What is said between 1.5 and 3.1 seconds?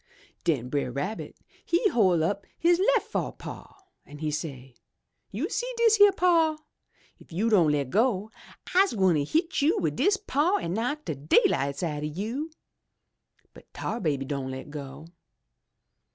he hoi' up his lef